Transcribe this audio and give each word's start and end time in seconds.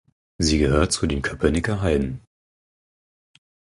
Sie 0.39 0.57
gehört 0.57 0.91
zu 0.91 1.05
den 1.05 1.21
Köpenicker 1.21 1.83
Heiden. 1.83 2.21